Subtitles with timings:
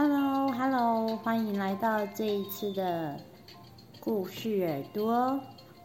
[0.00, 3.18] Hello，Hello，欢迎来到这一次的
[3.98, 5.40] 故事耳朵，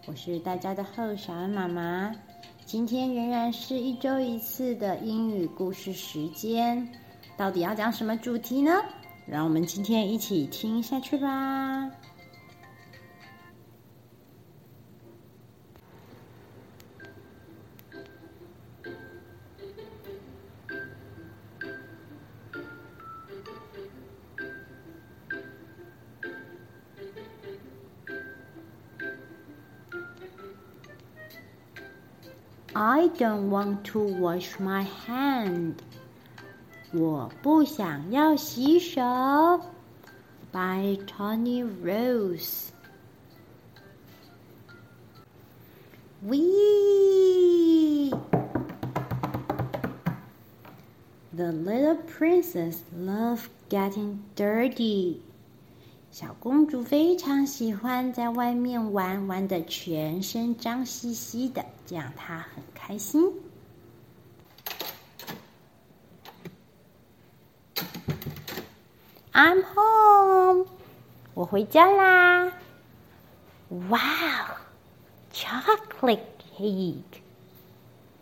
[0.05, 2.13] 我是大家的后小恩妈妈。
[2.63, 6.87] 今天仍然是一周一次的英语故事时间，
[7.35, 8.71] 到底要讲什么主题呢？
[9.25, 11.89] 让我们今天一起听下去吧。
[32.75, 35.75] I don't want to wash my hand.
[36.91, 39.01] 我不想要洗手。
[40.51, 42.71] By Tony Ross.
[46.23, 48.11] Wee!
[51.33, 55.21] The little princess loved getting dirty.
[56.13, 63.33] 小公主非常喜欢在外面玩，玩的全身脏兮兮的，这样她很开心。
[69.31, 70.67] I'm home，
[71.33, 72.53] 我回家啦。
[73.69, 76.19] Wow，chocolate
[76.59, 77.01] cake！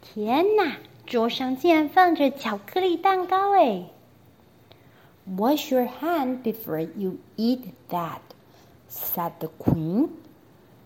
[0.02, 3.84] 天哪，桌上竟然放着巧克力蛋糕哎
[5.37, 8.21] ！Wash your hand before you eat that,"
[8.89, 10.09] said the queen.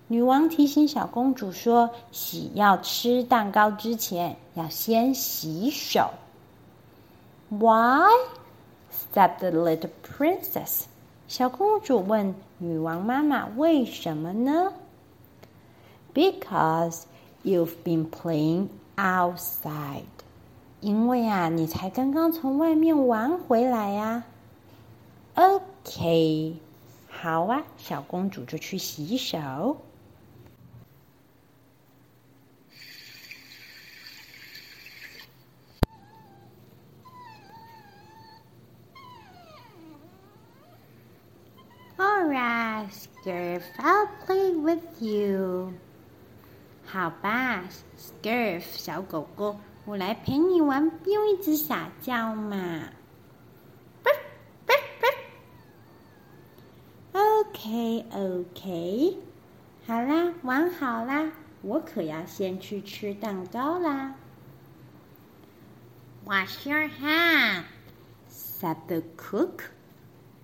[0.08, 6.10] 女王提醒小公主说：“洗要吃蛋糕之前，要先洗手。”
[7.50, 8.08] Why?
[9.12, 10.84] said the little princess.
[11.28, 14.72] 小公主问女王妈妈：“为什么呢？”
[16.12, 17.02] Because
[17.44, 20.02] you've been playing outside.
[20.80, 24.24] 因为啊，你才刚刚从外面玩回来呀。
[25.35, 26.55] OK，
[27.09, 29.81] 好啊，小公主就去洗手。
[41.97, 45.73] Alright, Scarf, I'll play with you.
[46.85, 47.65] 好吧
[47.97, 52.89] ，Scarf 小狗狗，我来陪你玩，不用一直撒娇嘛。
[57.65, 59.17] OK，OK，
[59.87, 61.31] 好啦，玩好啦，
[61.63, 64.13] 我可要先去吃蛋糕啦。
[66.27, 69.63] Wash your hand，said the cook。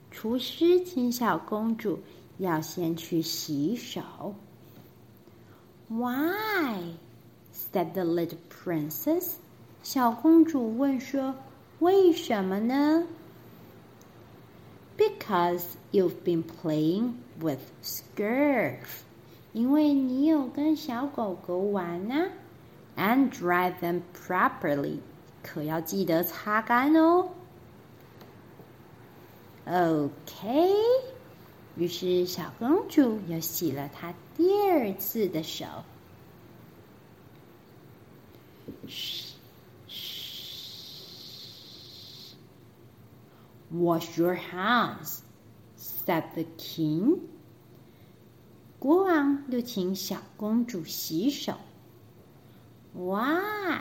[0.09, 1.99] 厨师请小公主
[2.39, 4.33] 要先去洗手。
[5.89, 9.33] Why？said the little princess。
[9.83, 11.35] 小公主问说
[11.77, 13.05] ：“为什么呢？”
[15.01, 19.03] because you've been playing with Scruff.
[22.95, 24.99] and dry them properly.
[25.43, 27.29] 可要记得擦干哦。
[29.65, 30.71] OK，
[31.75, 35.65] 于是小公主又洗了她第二次的手。
[43.70, 45.20] Wash your hands,"
[45.76, 47.18] said the king.
[48.78, 51.54] 国王就请小公主洗手。
[52.94, 53.80] Why?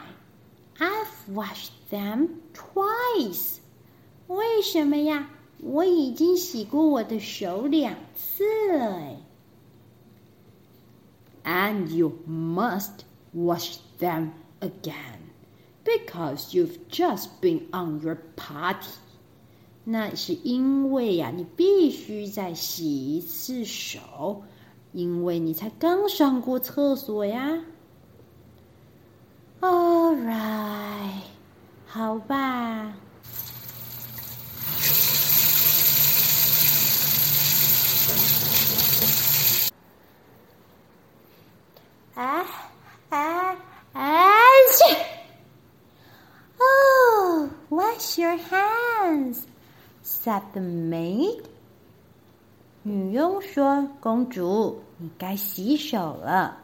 [0.78, 3.58] I've washed them twice.
[4.28, 5.30] 为什么呀？
[5.62, 9.18] 我已经洗过我的手两次了哎。
[11.44, 15.20] And you must wash them again
[15.84, 18.90] because you've just been on your party.
[19.91, 24.43] 那是因为呀，你必须再洗一次手，
[24.93, 27.59] 因为你才刚上过厕所呀。
[29.61, 31.23] All right，
[31.87, 32.50] 好吧。
[50.10, 51.44] said the maid。
[52.84, 56.58] 女佣说：“公主，你该洗手了。”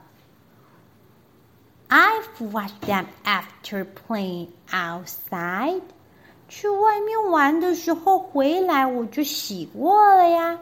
[1.89, 5.81] I've washed them after playing outside。
[6.47, 10.59] 去外面玩的时候回来我就洗过了呀。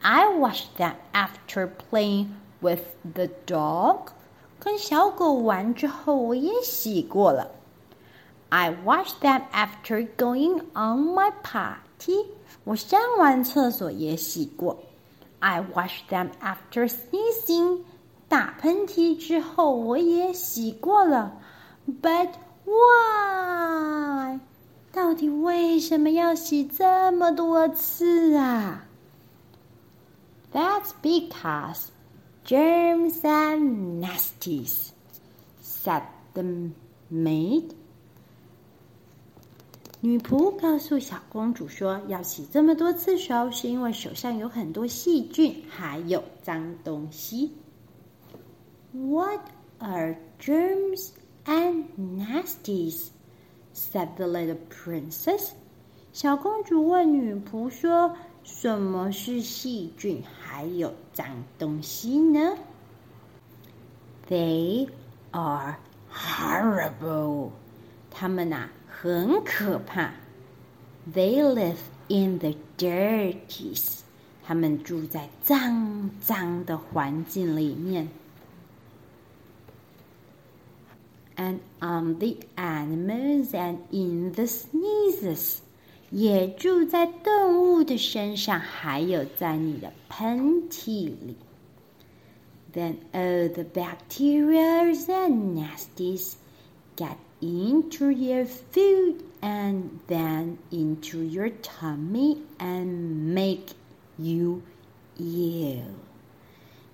[0.00, 2.28] I washed them after playing
[2.60, 2.82] with
[3.14, 4.08] the dog。
[4.58, 7.50] 跟小狗玩之后我也洗过了。
[8.48, 11.32] I wash them after going on my
[11.98, 12.26] potty.
[12.64, 14.78] 我上完厕所也洗过。
[15.40, 17.80] I wash them after sneezing.
[18.28, 21.38] 打喷嚏之后我也洗过了。
[22.02, 22.30] But
[22.64, 24.40] why？
[24.90, 28.86] 到底为什么要洗这么多次啊？
[30.52, 31.88] That's because
[32.46, 34.90] germs and nasties,
[35.60, 36.02] said
[36.32, 36.44] the
[37.12, 37.74] maid.
[40.01, 47.51] 女仆告诉小公主说：“要洗这么多次手，是因为手上有很多细菌，还有脏东西。”
[48.95, 49.41] What
[49.79, 51.09] are germs
[51.45, 53.07] and nasties?
[53.73, 55.49] said the little princess.
[56.13, 62.55] 小公主问女仆说：“什么是细菌，还有脏东西呢？”
[64.29, 64.87] They
[65.31, 65.75] are
[66.09, 67.49] horrible.
[68.09, 68.69] 他们呐。
[68.98, 70.12] 很可怕。
[71.12, 71.76] They live
[72.08, 74.00] in the dirties，
[74.42, 78.08] 他们住在脏脏的环境里面。
[81.36, 85.58] And on the animals and in the sneezes，
[86.10, 91.36] 也住在动物的身上，还有在你的喷嚏里。
[92.72, 96.34] Then all the bacteria and nasties
[96.96, 103.73] get into your food and then into your tummy and make
[104.17, 104.61] you
[105.17, 105.83] ill。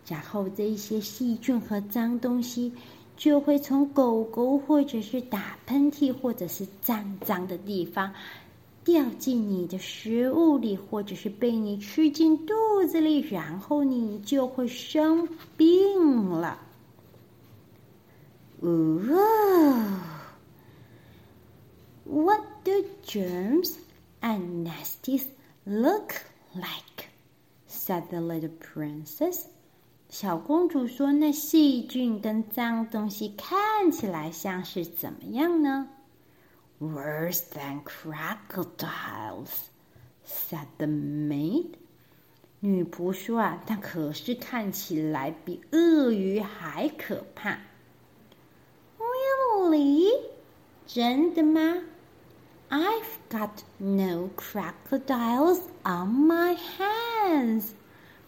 [0.08, 2.72] 然后这些细菌和脏东西
[3.18, 8.14] 就会从狗狗或者是打喷嚏或者是脏脏的地方
[8.84, 12.54] 掉进你的食物里，或者是被你吃进肚
[12.88, 15.28] 子里，然后你就会生
[15.58, 16.60] 病了。
[18.60, 20.15] 哦。
[23.15, 23.79] germs
[24.21, 25.27] and nasties
[25.65, 26.15] look
[26.55, 27.09] like?
[27.67, 29.47] said the little princess.
[30.09, 35.89] 小公主说：“那细菌跟脏东西看起来像是怎么样呢？”
[36.81, 39.69] Worse than crocodiles,
[40.27, 41.75] said the maid.
[42.61, 47.59] 女仆说：“啊，但可是看起来比鳄鱼还可怕。”
[48.99, 50.11] Really？
[50.87, 51.85] 真的吗
[52.71, 57.75] ？I've got no crocodiles on my hands.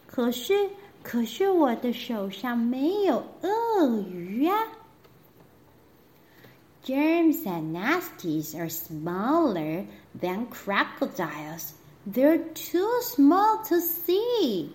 [0.06, 0.70] 可是，
[1.02, 4.66] 可是我的手上没有鳄鱼呀。
[6.84, 9.86] Germs and nasties are smaller
[10.20, 11.72] than crocodiles.
[12.04, 14.70] They're too small to see.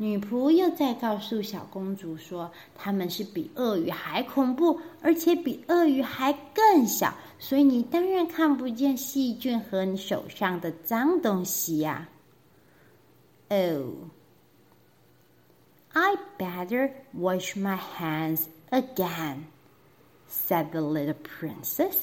[0.00, 12.08] 女仆又在告诉小公主说：“他们是比鳄鱼还恐怖，而且比鳄鱼还更小，所以你当然看不见细菌和你手上的脏东西呀。”
[13.50, 13.94] Oh,
[15.94, 19.46] I better wash my hands again,"
[20.30, 22.02] said the little princess.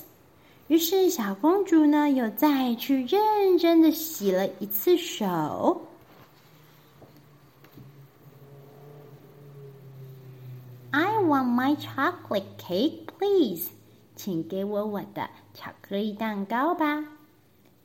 [0.68, 5.82] 于是小公主呢，又再去认真的洗了一次手。
[11.25, 13.69] want my chocolate cake, please.
[14.17, 17.05] 请给我我的巧克力蛋糕吧。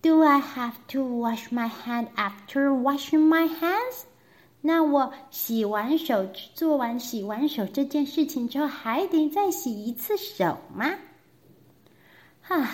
[0.02, 4.04] Do I have to wash my hand after washing my hands?
[4.62, 10.96] 那我洗完手，做完洗完手这件事情之后，还得再洗一次手吗？
[12.48, 12.70] 啊，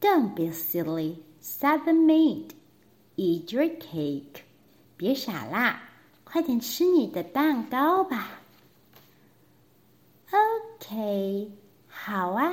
[0.00, 2.50] Don't be silly, said the maid.
[3.16, 4.42] Eat your cake.
[4.96, 5.82] 别傻啦，
[6.24, 8.40] 快点吃你的蛋糕吧。
[10.32, 11.50] Okay,
[11.88, 12.52] 好啊。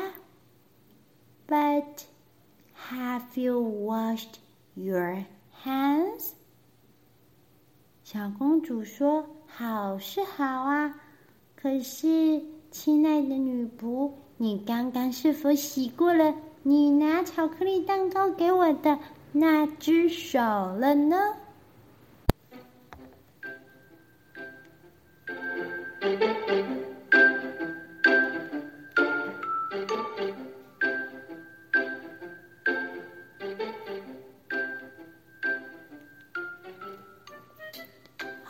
[1.48, 2.06] But
[2.90, 4.36] have you washed
[4.74, 5.26] your
[5.64, 6.32] hands?
[8.04, 11.00] 小公主说：“好是好啊，
[11.56, 18.98] 可是，亲爱的女仆，你刚刚是否洗过了你拿巧克力蛋糕给我的
[19.32, 21.36] 那只手了呢？”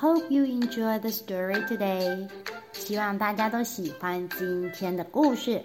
[0.01, 2.27] Hope you enjoy the story today。
[2.73, 5.61] 希望大家都喜欢今天的故事。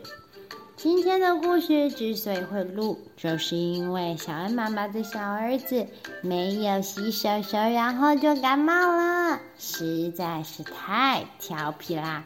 [0.76, 5.88] 今天的故事之所以会录，就是因为小恩妈妈的小儿子
[6.22, 12.22] 没有洗手手，然后就感冒了，实在是太调皮啦。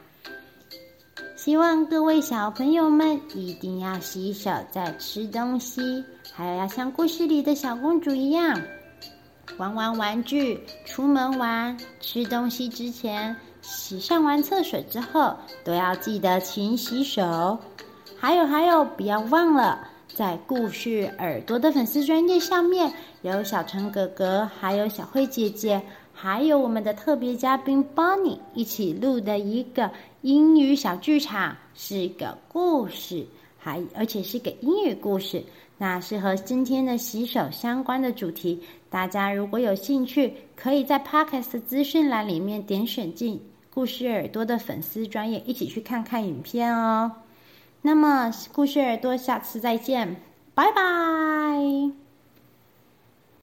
[1.35, 8.59] 希望各位小朋友们一定要洗手再吃东西，还有要像故事里的小公主一样，
[9.57, 17.57] 玩玩玩具，出门玩，吃东西之前，洗上完厕所之后，都要记得勤洗手。
[18.17, 25.81] 还有还有，不要忘了，在故事耳朵的粉丝专页上面，有小陈哥哥，还有小慧姐姐。
[26.21, 29.89] 还有我们的特别嘉宾 Bonnie 一起录的一个
[30.21, 33.25] 英语小剧场，是一个故事，
[33.59, 35.43] 还而且是个英语故事。
[35.77, 38.61] 那是和今天的洗手相关的主题。
[38.89, 43.39] 大家如果有兴趣，可以在 Podcast 资讯栏里面点选进
[43.73, 47.11] 故事耳朵的粉丝专业，一起去看看影片哦。
[47.81, 50.17] 那么故事耳朵，下次再见，
[50.53, 52.08] 拜拜。